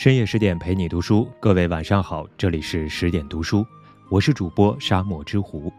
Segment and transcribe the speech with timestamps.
[0.00, 3.66] 深夜十点陪你读书，各位晚上好，这里是十点读书，
[4.08, 5.70] 我是主播沙漠之狐。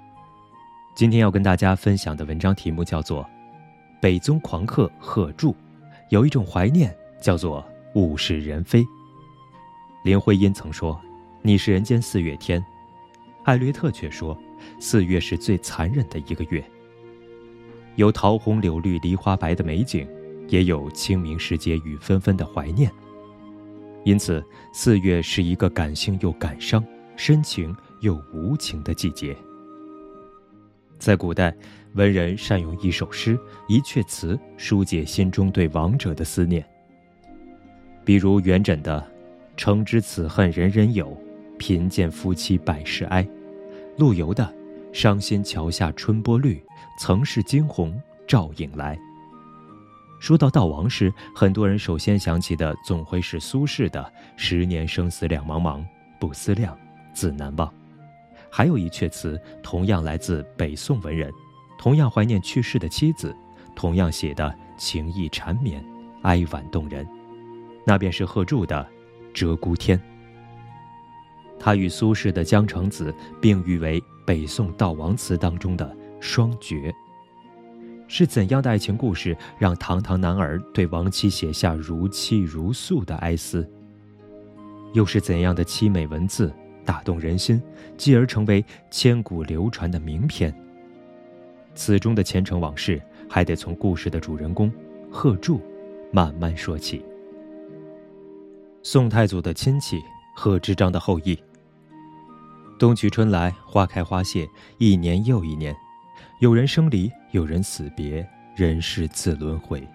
[0.93, 3.23] 今天要跟大家分享的文章题目叫做
[3.99, 5.53] 《北宗狂客贺铸》，
[6.09, 7.65] 有一种怀念叫做
[7.95, 8.85] 物是人非。
[10.03, 11.01] 林徽因曾说
[11.41, 12.63] ：“你是人间四月天。”
[13.43, 14.37] 艾略特却说
[14.79, 16.63] ：“四月是最残忍的一个月。”
[17.97, 20.07] 有桃红柳绿梨花白的美景，
[20.47, 22.91] 也有清明时节雨纷纷的怀念。
[24.03, 24.43] 因此，
[24.73, 26.83] 四月是一个感性又感伤、
[27.15, 29.35] 深情又无情的季节。
[30.97, 31.55] 在古代，
[31.93, 33.37] 文人善用一首诗、
[33.67, 36.65] 一阙词疏解心中对亡者的思念。
[38.03, 39.07] 比如元稹的
[39.55, 41.15] “诚知此恨人人有，
[41.57, 43.27] 贫贱夫妻百事哀”，
[43.97, 44.51] 陆游的
[44.91, 46.59] “伤心桥下春波绿，
[46.99, 48.97] 曾是惊鸿照影来”。
[50.21, 55.83] 说到悼亡时，很多人首先想起的总会是苏轼的“十年生死两茫茫，
[56.19, 56.77] 不思量，
[57.11, 57.67] 自难忘”。
[58.47, 61.33] 还有一阙词，同样来自北宋文人，
[61.79, 63.35] 同样怀念去世的妻子，
[63.75, 65.83] 同样写的情意缠绵，
[66.21, 67.05] 哀婉动人。
[67.83, 68.87] 那便是贺铸的
[69.35, 69.97] 《鹧鸪天》。
[71.59, 76.93] 他与苏轼的《江城子》并誉为北宋悼亡词当中的双绝。
[78.13, 83.65] 是怎样的爱情故事，让堂堂男儿对亡妻写下如泣如诉的哀思？
[84.91, 87.63] 又是怎样的凄美文字打动人心，
[87.95, 90.53] 继而成为千古流传的名篇？
[91.73, 94.69] 此中的前尘往事，还得从故事的主人公
[95.09, 95.61] 贺铸
[96.11, 97.05] 慢慢说起。
[98.83, 100.01] 宋太祖的亲戚，
[100.35, 101.39] 贺知章的后裔。
[102.77, 104.45] 冬去春来，花开花谢，
[104.79, 105.73] 一年又一年。
[106.41, 109.87] 有人生离，有人死别，人世自轮回。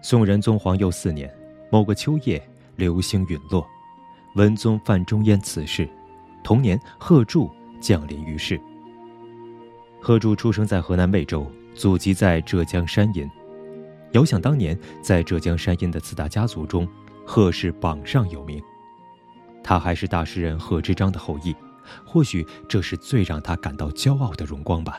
[0.00, 1.30] 宋仁宗皇佑四年，
[1.70, 2.42] 某个秋夜，
[2.74, 3.66] 流星陨落，
[4.36, 5.86] 文宗范仲淹辞世。
[6.42, 7.50] 同年，贺铸
[7.82, 8.58] 降临于世。
[10.00, 13.30] 贺铸出生在河南魏州，祖籍在浙江山阴。
[14.12, 16.88] 遥想当年，在浙江山阴的四大家族中，
[17.26, 18.58] 贺氏榜上有名。
[19.62, 21.54] 他还是大诗人贺知章的后裔，
[22.06, 24.98] 或许这是最让他感到骄傲的荣光吧。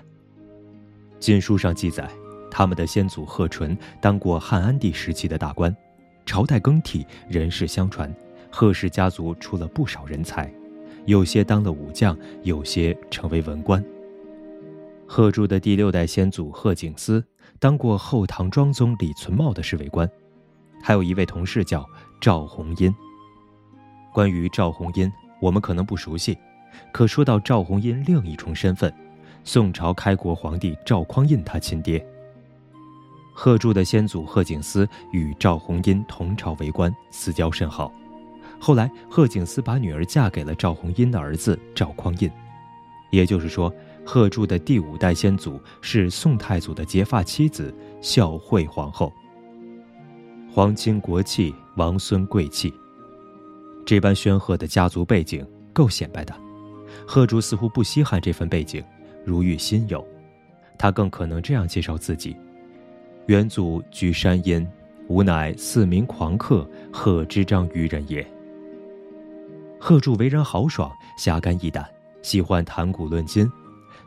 [1.19, 2.09] 晋书上记载，
[2.49, 5.75] 他们的先祖贺纯当过汉安帝时期的大官，
[6.25, 8.13] 朝代更替，人世相传，
[8.51, 10.51] 贺氏家族出了不少人才，
[11.05, 13.83] 有些当了武将，有些成为文官。
[15.07, 17.23] 贺铸的第六代先祖贺景思
[17.59, 20.09] 当过后唐庄宗李存茂的侍卫官，
[20.81, 21.85] 还有一位同事叫
[22.21, 22.93] 赵红殷。
[24.13, 25.11] 关于赵红殷，
[25.41, 26.37] 我们可能不熟悉，
[26.91, 28.93] 可说到赵红殷另一重身份。
[29.47, 32.05] 宋朝开国皇帝赵匡胤他亲爹。
[33.33, 37.89] 贺铸的先祖贺景思与赵弘殷同朝为官，私交甚好。
[38.59, 42.29] 后来贺景思把女儿嫁给了赵弘殷的儿子赵匡胤，
[43.09, 43.73] 也就是说，
[44.05, 49.13] 贺铸的第五代先祖是宋太祖的结发妻子孝惠皇后。
[50.51, 52.73] 皇亲国戚，王孙贵戚，
[53.85, 56.35] 这般煊赫的家族背景够显摆的。
[57.07, 58.83] 贺铸似乎不稀罕这份背景。
[59.27, 60.07] 如遇新友，
[60.77, 62.33] 他更可能这样介绍自己：
[63.25, 64.65] 元祖居山阴，
[65.09, 68.25] 吾乃四名狂客贺知章于人也。
[69.77, 71.85] 贺铸为人豪爽，侠肝义胆，
[72.21, 73.51] 喜欢谈古论今，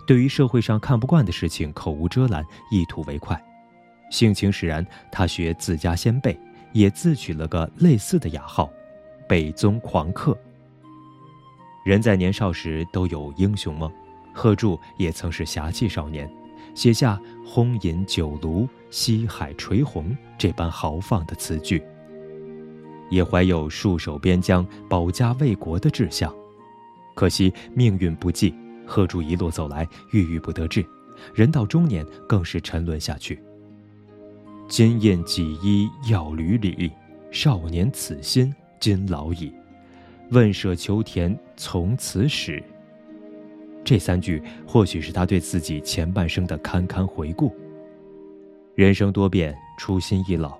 [0.06, 3.38] 对于社会上看不惯的事情口无遮拦，一吐为快。
[4.10, 4.82] 性情使然，
[5.12, 6.34] 他学自家先辈，
[6.72, 8.72] 也自取了个类似的雅号——
[9.28, 10.34] 北宗狂客。
[11.84, 13.92] 人在年少时都有英雄梦。
[14.40, 16.26] 贺铸也曾是侠气少年，
[16.74, 21.82] 写下“轰饮酒庐，西海垂虹”这般豪放的词句，
[23.10, 26.34] 也怀有戍守边疆、保家卫国的志向。
[27.14, 28.54] 可惜命运不济，
[28.86, 30.82] 贺铸一路走来郁郁不得志，
[31.34, 33.38] 人到中年更是沉沦下去。
[34.66, 36.90] 今宴几衣要履礼，
[37.30, 39.52] 少年此心今老矣。
[40.30, 42.64] 问舍求田从此始。
[43.84, 47.54] 这三句或许是他对自己前半生的堪堪回顾。
[48.74, 50.56] 人生多变，初心易老，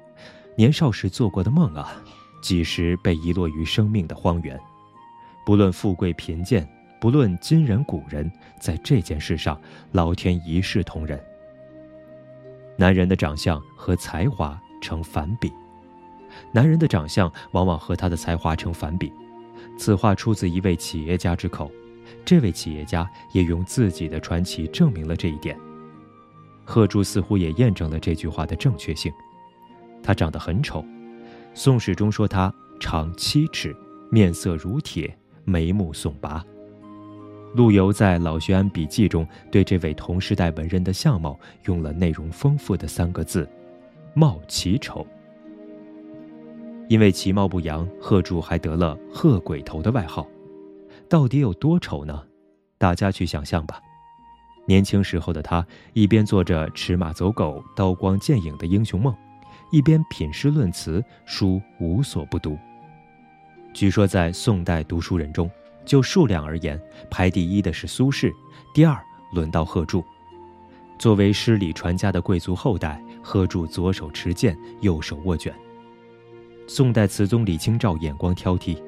[0.57, 2.03] 年少时做过的梦啊，
[2.43, 4.59] 几时被遗落于生命的荒原？
[5.47, 6.69] 不论富贵贫贱，
[7.01, 8.31] 不论今人古人，
[8.61, 9.59] 在这件事上，
[9.93, 11.19] 老天一视同仁。
[12.77, 15.53] 男人的长相和才华成反比，
[16.53, 19.13] 男人的长相往往和他的才华成反比。
[19.79, 21.71] 此话出自一位企业家之口。
[22.25, 25.59] 这位企业家也用自己的传奇证明了这一点。
[26.65, 29.13] 贺铸似乎也验证了这句话的正确性。
[30.03, 30.81] 他长得很丑，
[31.55, 33.75] 《宋史》中说他长七尺，
[34.11, 35.15] 面色如铁，
[35.45, 36.45] 眉目耸拔。
[37.55, 43.49] 陆游在《老学庵笔记》中对这位同时代文人的相貌用了内容丰富的三个字
[44.15, 45.05] ：“貌奇丑。”
[46.89, 50.25] 因为其貌不扬，贺铸还得了“贺鬼头”的外号。
[51.11, 52.23] 到底有多丑呢？
[52.79, 53.83] 大家去想象吧。
[54.65, 59.13] 年轻时候的他，一边做着驰马走狗、刀光剑影的英雄梦，
[59.73, 62.57] 一边品诗论词，书无所不读。
[63.75, 65.51] 据说在宋代读书人中，
[65.85, 66.81] 就数量而言，
[67.11, 68.33] 排第一的是苏轼，
[68.73, 68.97] 第二
[69.33, 70.05] 轮到贺铸。
[70.97, 75.53] 作为诗礼传家的贵族后代，贺铸左手持剑，右手握卷。
[76.69, 78.81] 宋代词宗李清照眼光挑剔，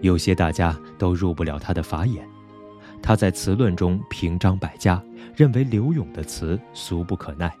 [0.00, 2.26] 有些大家都入不了他的法眼。
[3.00, 5.02] 他在词论中评章百家，
[5.36, 7.52] 认为柳永的词俗不可耐，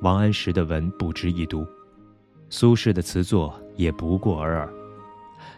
[0.00, 1.66] 王安石的文不值一读，
[2.48, 4.72] 苏轼的词作也不过尔尔。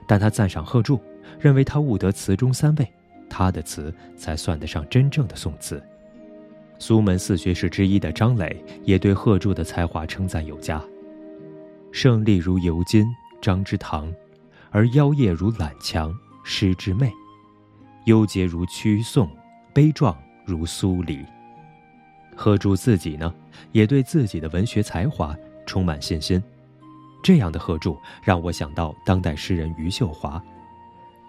[0.06, 1.00] 但他赞赏贺铸，
[1.38, 2.92] 认为他悟得词中三味，
[3.30, 5.82] 他的词才算得上真正的宋词。
[6.80, 10.82] 苏门四学士之一的张磊也对贺铸的才华称赞有加。
[11.92, 13.06] 胜利如尤金，
[13.40, 14.12] 张之堂；
[14.70, 16.12] 而妖冶如揽强，
[16.50, 17.10] 诗之媚；
[18.06, 19.28] 幽洁如屈宋，
[19.74, 20.16] 悲壮
[20.46, 21.22] 如苏黎。
[22.34, 23.32] 贺铸自己呢，
[23.70, 25.36] 也对自己的文学才华
[25.66, 26.42] 充满信心。
[27.22, 30.42] 这样的贺铸让我想到当代诗人余秀华。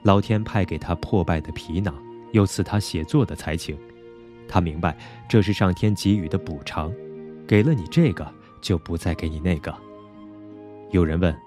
[0.03, 1.93] 老天派给他破败的皮囊，
[2.31, 3.77] 又赐他写作的才情。
[4.47, 6.93] 他明白这是上天给予的补偿，
[7.45, 8.25] 给了你这个，
[8.61, 9.75] 就不再给你那个。
[10.91, 11.37] 有人问：“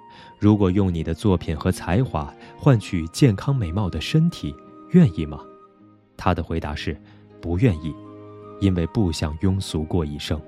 [0.43, 4.53] 如果用你的作品和才华换取健康美貌的身体，
[4.91, 5.41] 愿意吗？”
[6.19, 7.01] 他的回答是
[7.41, 7.95] ：“不愿意，
[8.61, 10.43] 因为不想庸俗过一生。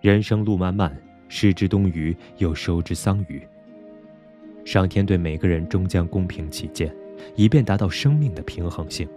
[0.00, 0.96] 人生路漫漫，
[1.28, 3.42] 失之东隅，又收之桑榆。
[4.64, 6.94] 上天对每个人终将公平起见，
[7.34, 9.08] 以便达到生命的平衡性。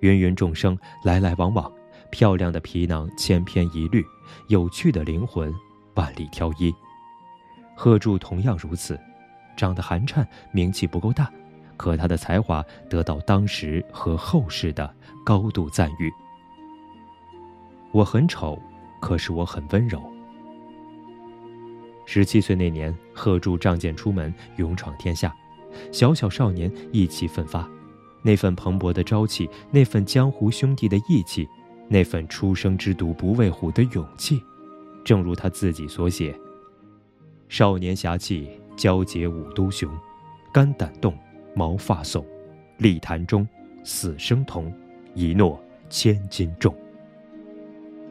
[0.00, 1.70] 芸芸众生来来往往，
[2.08, 4.02] 漂亮的皮囊千篇一律，
[4.46, 5.54] 有趣的灵魂
[5.96, 6.74] 万里挑一。”
[7.80, 8.98] 贺铸同样如此，
[9.56, 11.30] 长得寒碜，名气不够大，
[11.76, 12.60] 可他的才华
[12.90, 14.92] 得到当时和后世的
[15.24, 16.12] 高度赞誉。
[17.92, 18.60] 我很丑，
[19.00, 20.02] 可是我很温柔。
[22.04, 25.32] 十七岁那年，贺铸仗剑出门，勇闯天下，
[25.92, 27.70] 小小少年意气奋发，
[28.22, 31.48] 那份蓬勃的朝气，那份江湖兄弟的义气，
[31.86, 34.42] 那份初生之犊不畏虎的勇气，
[35.04, 36.36] 正如他自己所写。
[37.48, 39.90] 少年侠气，交结五都雄，
[40.52, 41.16] 肝胆动，
[41.54, 42.22] 毛发耸，
[42.76, 43.48] 立坛中，
[43.82, 44.72] 死生同，
[45.14, 45.58] 一诺
[45.88, 46.74] 千金重。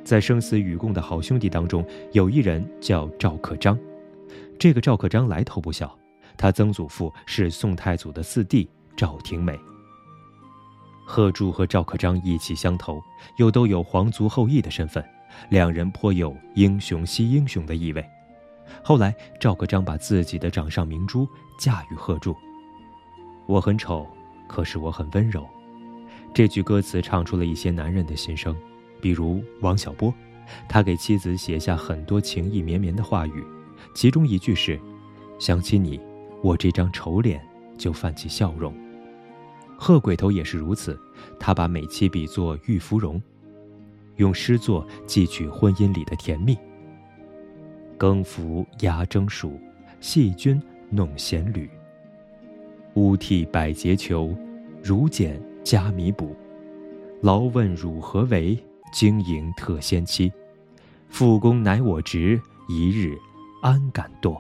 [0.04, 3.78] 在生死与共的好兄弟当中，有一人叫赵克章。
[4.57, 5.95] 这个赵克章来头不小，
[6.36, 9.57] 他曾祖父是宋太祖的四弟赵廷美。
[11.06, 13.00] 贺铸和赵克章意气相投，
[13.38, 15.04] 又都有皇族后裔的身份，
[15.50, 18.04] 两人颇有英雄惜英雄的意味。
[18.84, 21.28] 后来，赵克章把自己的掌上明珠
[21.60, 22.36] 嫁与贺铸。
[23.46, 24.06] 我很丑，
[24.48, 25.48] 可是我很温柔。
[26.34, 28.56] 这句歌词唱出了一些男人的心声，
[29.02, 30.14] 比如王小波，
[30.68, 33.44] 他给妻子写下很多情意绵绵的话语，
[33.94, 34.80] 其中一句是
[35.40, 36.00] ：“想起你，
[36.44, 37.42] 我这张丑脸
[37.78, 38.74] 就泛起笑容。”
[39.80, 41.00] 贺鬼头也是如此，
[41.40, 43.21] 他把美妻比作玉芙蓉，
[44.18, 46.57] 用诗作寄取婚姻里的甜蜜。
[47.97, 49.59] 更服压蒸暑，
[49.99, 51.69] 细菌弄闲缕。
[52.94, 54.37] 乌替百节裘，
[54.83, 56.35] 如剪加弥补。
[57.21, 58.57] 劳问汝何为？
[58.94, 60.31] 经营特先期。
[61.09, 62.39] 复工乃我职，
[62.69, 63.18] 一日
[63.61, 64.39] 安敢惰？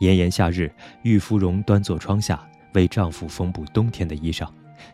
[0.00, 4.48] 炎炎夏日，玉芙蓉端坐窗下，为丈夫缝补冬天的衣裳，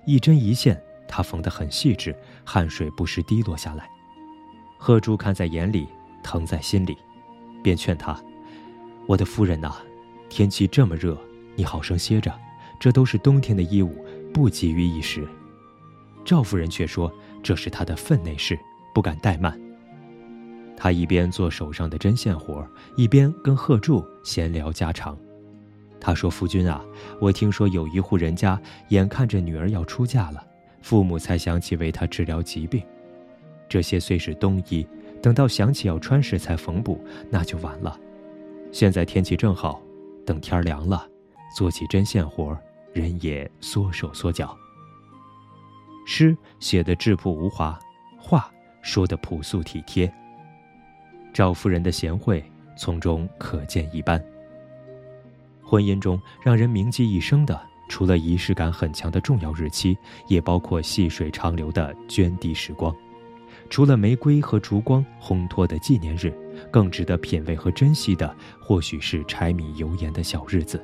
[0.04, 3.88] 一针一线，她缝得很细致，汗水不时滴落下来。
[4.76, 5.86] 贺铸看在眼里，
[6.22, 6.96] 疼在心里。
[7.64, 8.14] 便劝他
[9.08, 9.74] ：“我的夫人呐，
[10.28, 11.18] 天气这么热，
[11.56, 12.30] 你好生歇着，
[12.78, 14.04] 这都是冬天的衣物，
[14.34, 15.26] 不急于一时。”
[16.26, 17.10] 赵夫人却说
[17.42, 18.58] ：“这是她的分内事，
[18.94, 19.58] 不敢怠慢。”
[20.76, 22.66] 她一边做手上的针线活，
[22.96, 25.16] 一边跟贺铸闲聊家常。
[25.98, 26.84] 她说：“夫君啊，
[27.18, 30.46] 我听说有一户人家，眼看着女儿要出嫁了，
[30.82, 32.82] 父母才想起为她治疗疾病。
[33.70, 34.86] 这些虽是冬衣。”
[35.24, 37.98] 等到想起要穿时才缝补，那就晚了。
[38.70, 39.80] 现在天气正好，
[40.26, 41.08] 等天凉了，
[41.56, 42.54] 做起针线活，
[42.92, 44.54] 人也缩手缩脚。
[46.04, 47.78] 诗写的质朴无华，
[48.18, 48.52] 话
[48.82, 50.12] 说的朴素体贴。
[51.32, 52.44] 赵夫人的贤惠
[52.76, 54.22] 从中可见一斑。
[55.62, 59.96] 婚姻中让人铭记一生的，除了仪式感很强的重要日期，
[60.28, 62.94] 也包括细水长流的涓滴时光。
[63.70, 66.32] 除了玫瑰和烛光烘托的纪念日，
[66.70, 70.80] 更值得品味和珍惜的，或许是柴米油盐的小日子。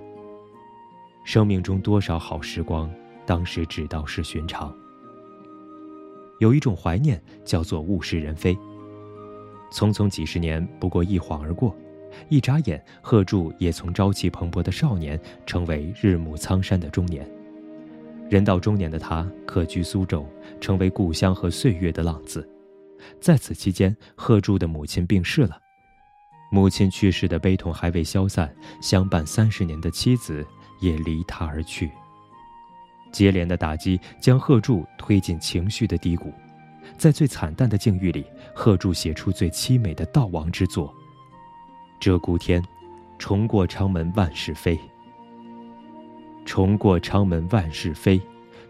[1.25, 2.91] 生命中多少好时光，
[3.25, 4.75] 当时只道是寻常。
[6.41, 8.57] 有一种怀念，叫做物是人非。
[9.71, 11.77] 匆匆几十年，不过一晃而过。
[12.29, 17.31] 一眨眼，贺铸也从朝气蓬勃的少年，成为日暮苍山的中年。
[18.29, 20.27] 人到中年的他，客居苏州，
[20.61, 22.49] 成为故乡和岁月的浪子。
[23.21, 25.59] 在此期间，贺铸的母亲病逝了，
[26.51, 30.47] 母亲去世的悲痛还未消散，相伴三十年的妻子
[30.81, 31.91] 也离他而去。
[33.13, 36.33] 接连的打击将贺铸推进情绪的低谷，
[36.97, 40.95] 在最惨淡的境遇里，贺铸写出最凄美的悼亡之作。
[42.01, 42.65] 鹧鸪天，
[43.19, 44.79] 重过昌门万事飞。
[46.47, 48.21] 重过昌门万事飞，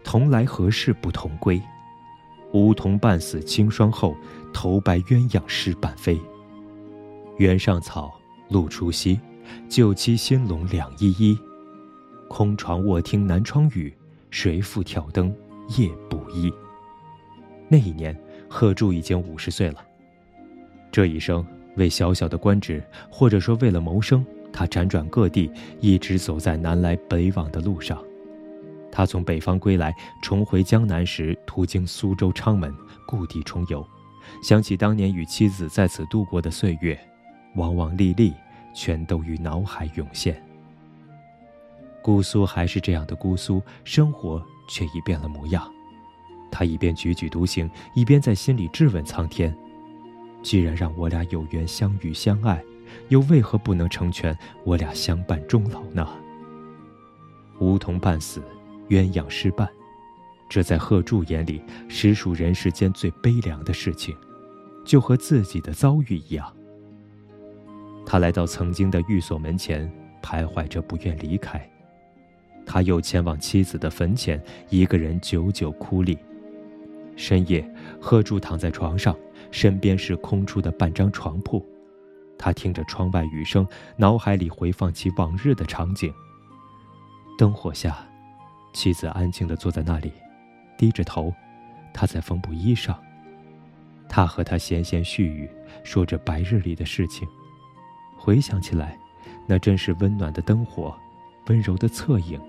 [0.03, 1.61] 同来何事不同归？
[2.53, 4.15] 梧桐半死清霜后，
[4.53, 6.19] 头白鸳鸯失伴飞。
[7.37, 8.13] 原上草，
[8.49, 9.19] 露初晞，
[9.69, 11.37] 旧期新笼两依依。
[12.29, 13.93] 空床卧听南窗雨，
[14.29, 15.33] 谁复挑灯
[15.77, 16.51] 夜补衣？
[17.67, 18.17] 那一年，
[18.49, 19.83] 贺铸已经五十岁了。
[20.91, 21.45] 这一生。
[21.77, 27.97] 为小小的官职，或者说为了谋生，他辗转各地，一直走在南来北往的路上。
[28.91, 32.75] 他从北方归来，重回江南时，途经苏州、昌门，
[33.07, 33.85] 故地重游，
[34.43, 36.99] 想起当年与妻子在此度过的岁月，
[37.55, 38.33] 往往历历，
[38.75, 40.43] 全都于脑海涌现。
[42.01, 45.71] 姑苏还是这样的姑苏，生活却已变了模样。
[46.51, 49.55] 他一边踽踽独行，一边在心里质问苍天。
[50.43, 52.61] 既然让我俩有缘相遇相爱，
[53.09, 56.05] 又为何不能成全我俩相伴终老呢？
[57.59, 58.41] 梧桐半死，
[58.91, 59.69] 鸳鸯失伴，
[60.49, 64.13] 这在贺铸眼里实属人世间最悲凉的事情，
[64.85, 66.53] 就和自己的遭遇一样。
[68.05, 69.89] 他来到曾经的寓所门前，
[70.21, 71.65] 徘徊着不愿离开。
[72.65, 76.17] 他又前往妻子的坟前，一个人久久哭立。
[77.15, 77.65] 深夜，
[78.01, 79.15] 贺铸躺在床上。
[79.51, 81.65] 身边是空出的半张床铺，
[82.37, 86.13] 他听着窗外雨声，脑海里回放起往日的场景。
[87.37, 87.97] 灯火下，
[88.73, 90.11] 妻子安静地坐在那里，
[90.77, 91.33] 低着头，
[91.93, 92.95] 他在缝补衣裳。
[94.07, 95.49] 他和他闲闲絮语，
[95.83, 97.27] 说着白日里的事情。
[98.17, 98.97] 回想起来，
[99.47, 100.93] 那真是温暖的灯火，
[101.47, 102.39] 温柔的侧影，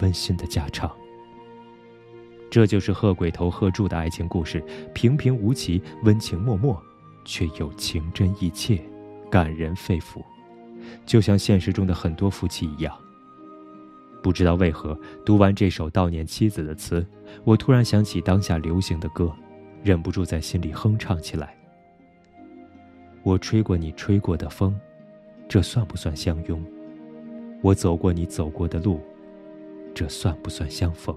[0.00, 0.90] 温馨的家常。
[2.50, 4.60] 这就是贺鬼头贺铸的爱情故事，
[4.94, 6.76] 平平无奇，温情脉脉，
[7.24, 8.82] 却又情真意切，
[9.30, 10.22] 感人肺腑，
[11.04, 12.98] 就像现实中的很多夫妻一样。
[14.22, 17.06] 不知道为何，读完这首悼念妻子的词，
[17.44, 19.32] 我突然想起当下流行的歌，
[19.82, 21.56] 忍不住在心里哼唱起来。
[23.22, 24.78] 我吹过你吹过的风，
[25.48, 26.62] 这算不算相拥？
[27.62, 29.00] 我走过你走过的路，
[29.94, 31.16] 这算不算相逢？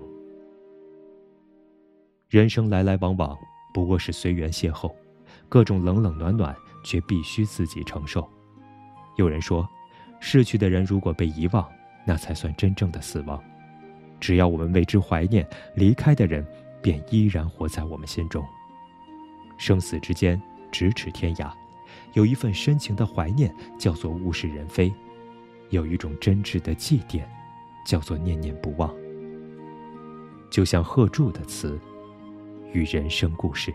[2.29, 3.37] 人生来来往往，
[3.73, 4.91] 不过是随缘邂逅，
[5.49, 8.27] 各种冷冷暖暖，却必须自己承受。
[9.17, 9.67] 有人说，
[10.19, 11.67] 逝去的人如果被遗忘，
[12.05, 13.41] 那才算真正的死亡。
[14.19, 16.45] 只要我们为之怀念，离开的人
[16.81, 18.45] 便依然活在我们心中。
[19.57, 20.41] 生死之间，
[20.71, 21.51] 咫尺天涯，
[22.13, 24.91] 有一份深情的怀念，叫做物是人非；
[25.69, 27.23] 有一种真挚的祭奠，
[27.85, 28.93] 叫做念念不忘。
[30.49, 31.79] 就像贺铸的词。
[32.73, 33.73] 与人生故事。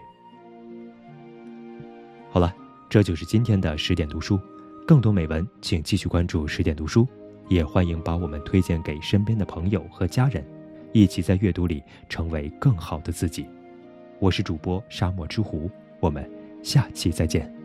[2.31, 2.51] 好了，
[2.89, 4.41] 这就是今天的十点读书。
[4.87, 7.07] 更多美文，请继续关注十点读书，
[7.49, 10.45] 也欢迎把我们推荐给身边的朋友和家人，
[10.93, 13.49] 一起在阅读里成为更好的自己。
[14.19, 16.29] 我是主播沙漠之狐，我们
[16.63, 17.56] 下期再见。